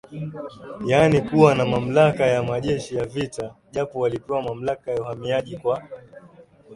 [0.87, 5.83] yaani kuwa na mamlaka ya majeshi ya vita japo walipewa mamlaka ya Uhamiaji kwa